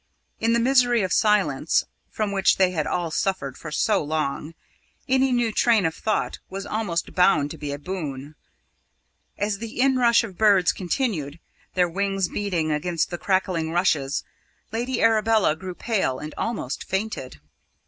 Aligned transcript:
In 0.39 0.53
the 0.53 0.59
misery 0.59 1.03
of 1.03 1.13
silence, 1.13 1.85
from 2.09 2.31
which 2.31 2.57
they 2.57 2.71
had 2.71 2.87
all 2.87 3.11
suffered 3.11 3.55
for 3.55 3.69
so 3.69 4.03
long, 4.03 4.55
any 5.07 5.31
new 5.31 5.51
train 5.51 5.85
of 5.85 5.93
thought 5.93 6.39
was 6.49 6.65
almost 6.65 7.13
bound 7.13 7.51
to 7.51 7.57
be 7.59 7.71
a 7.71 7.77
boon. 7.77 8.33
As 9.37 9.59
the 9.59 9.79
inrush 9.79 10.23
of 10.23 10.39
birds 10.39 10.71
continued, 10.71 11.39
their 11.75 11.87
wings 11.87 12.29
beating 12.29 12.71
against 12.71 13.11
the 13.11 13.19
crackling 13.19 13.69
rushes, 13.73 14.23
Lady 14.71 15.03
Arabella 15.03 15.55
grew 15.55 15.75
pale, 15.75 16.17
and 16.17 16.33
almost 16.35 16.83
fainted. 16.83 17.39